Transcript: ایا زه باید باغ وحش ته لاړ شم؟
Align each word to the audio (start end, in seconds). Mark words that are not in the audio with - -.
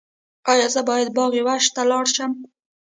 ایا 0.51 0.67
زه 0.73 0.81
باید 0.89 1.09
باغ 1.17 1.33
وحش 1.47 1.65
ته 1.75 1.81
لاړ 1.91 2.05
شم؟ 2.15 2.31